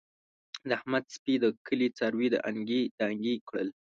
[0.67, 3.69] د احمد سپي د کلي څاروي دانګې دانګې کړل.